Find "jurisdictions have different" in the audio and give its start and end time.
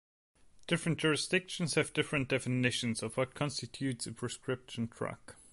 0.97-2.27